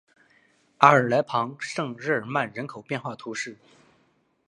[0.79, 3.55] 阿尔来旁圣日耳曼人口变化图示